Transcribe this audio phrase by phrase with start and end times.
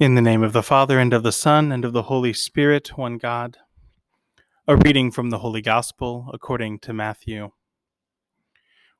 [0.00, 2.98] In the name of the Father, and of the Son, and of the Holy Spirit,
[2.98, 3.58] one God.
[4.66, 7.50] A reading from the Holy Gospel according to Matthew.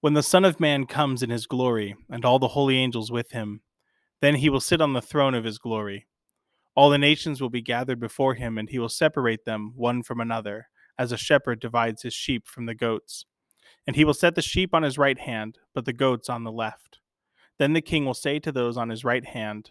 [0.00, 3.30] When the Son of Man comes in his glory, and all the holy angels with
[3.30, 3.60] him,
[4.20, 6.08] then he will sit on the throne of his glory.
[6.74, 10.20] All the nations will be gathered before him, and he will separate them one from
[10.20, 13.26] another, as a shepherd divides his sheep from the goats.
[13.86, 16.50] And he will set the sheep on his right hand, but the goats on the
[16.50, 16.98] left.
[17.60, 19.70] Then the king will say to those on his right hand,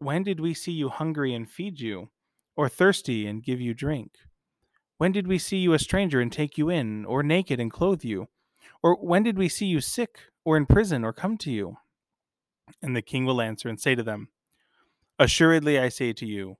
[0.00, 2.10] when did we see you hungry and feed you,
[2.56, 4.12] or thirsty and give you drink?
[4.96, 8.02] When did we see you a stranger and take you in, or naked and clothe
[8.02, 8.28] you?
[8.82, 11.76] Or when did we see you sick, or in prison, or come to you?
[12.82, 14.28] And the king will answer and say to them,
[15.18, 16.56] Assuredly I say to you,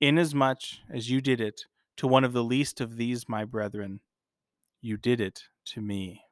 [0.00, 0.60] inasmuch
[0.92, 1.62] as you did it
[1.96, 4.00] to one of the least of these my brethren,
[4.82, 6.22] you did it to me.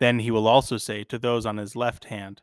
[0.00, 2.42] Then he will also say to those on his left hand,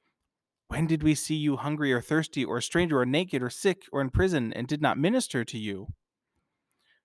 [0.71, 3.83] when did we see you hungry or thirsty, or a stranger, or naked, or sick,
[3.91, 5.87] or in prison, and did not minister to you?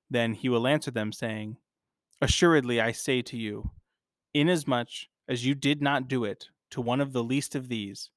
[0.09, 1.57] Then he will answer them, saying,
[2.23, 3.73] Assuredly I say to you,
[4.33, 8.11] inasmuch as you did not do it to one of the least of these,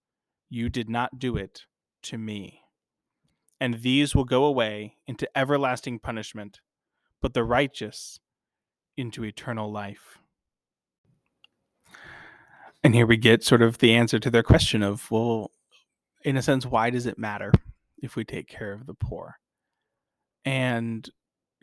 [0.51, 1.65] you did not do it
[2.03, 2.61] to me.
[3.59, 6.59] And these will go away into everlasting punishment,
[7.23, 8.19] but the righteous
[8.95, 10.18] into eternal life.
[12.83, 15.51] And here we get sort of the answer to their question of, well,
[16.23, 17.51] in a sense, why does it matter
[17.97, 19.35] if we take care of the poor?
[20.45, 21.09] And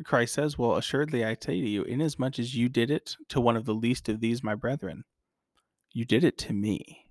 [0.05, 3.65] Christ says, Well, assuredly I tell you, inasmuch as you did it to one of
[3.65, 5.05] the least of these, my brethren,
[5.93, 7.07] you did it to me.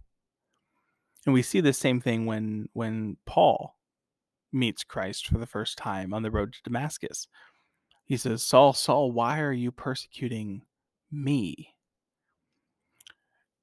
[1.25, 3.77] And we see the same thing when when Paul
[4.53, 7.27] meets Christ for the first time on the road to Damascus.
[8.05, 10.61] He says, Saul, Saul, why are you persecuting
[11.11, 11.74] me?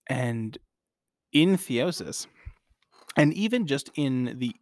[0.08, 0.58] And
[1.32, 2.26] in theosis
[3.16, 4.54] and even just in the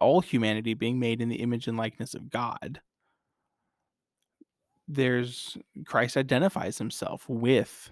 [0.00, 2.80] all humanity being made in the image and likeness of god
[4.88, 7.90] there's christ identifies himself with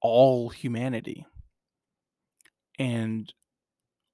[0.00, 1.26] all humanity.
[2.78, 3.32] And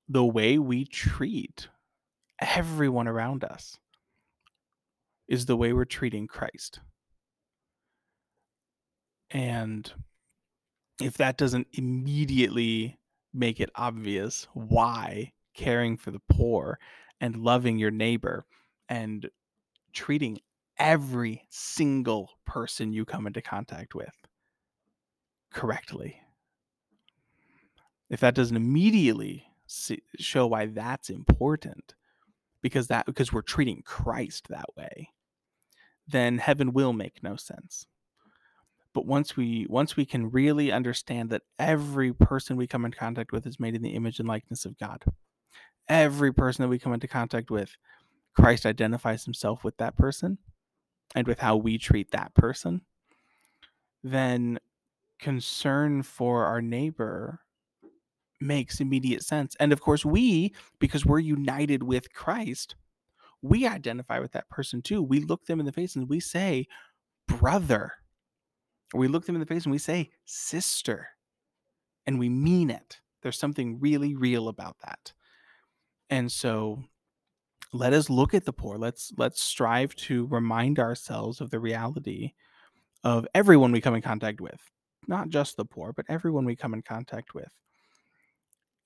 [0.09, 1.69] the way we treat
[2.41, 3.79] everyone around us
[5.29, 6.81] is the way we're treating christ.
[9.31, 9.91] And
[11.01, 12.99] if that doesn't immediately
[13.33, 16.79] make it obvious why caring for the poor
[17.21, 18.45] and loving your neighbor
[18.89, 19.29] and
[19.93, 20.39] treating
[20.79, 24.15] every single person you come into contact with
[25.53, 26.21] correctly.
[28.11, 31.95] If that doesn't immediately see, show why that's important
[32.63, 35.11] because that because we're treating Christ that way
[36.07, 37.87] then heaven will make no sense
[38.95, 43.33] but once we once we can really understand that every person we come in contact
[43.33, 45.05] with is made in the image and likeness of god.
[45.89, 47.77] Every person that we come into contact with
[48.35, 50.39] christ identifies himself with that person
[51.15, 52.81] and with how we treat that person
[54.03, 54.59] then
[55.19, 57.41] concern for our neighbor
[58.41, 59.57] makes immediate sense.
[59.61, 62.77] And of course we because we're united with christ
[63.45, 65.03] we identify with that person too.
[65.03, 66.67] We look them in the face and we say
[67.29, 67.93] brother
[68.93, 71.09] we look them in the face and we say, sister.
[72.07, 73.01] And we mean it.
[73.23, 75.13] There's something really real about that.
[76.11, 76.85] And so
[77.73, 78.77] let us look at the poor.
[78.77, 82.33] Let's let's strive to remind ourselves of the reality
[83.03, 84.61] of everyone we come in contact with.
[85.09, 87.53] Not just the poor, but everyone we come in contact with.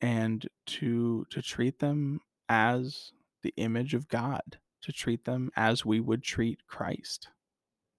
[0.00, 3.12] And to to treat them as
[3.42, 7.28] the image of God, to treat them as we would treat Christ.